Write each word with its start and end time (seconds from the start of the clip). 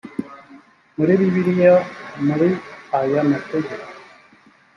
muri 0.95 1.13
bibiliya 1.19 1.73
mur 2.25 2.41
aya 2.99 3.21
mategeko 3.29 3.87